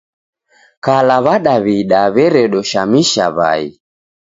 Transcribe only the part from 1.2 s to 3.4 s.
W'adaw'ida weredoshamisha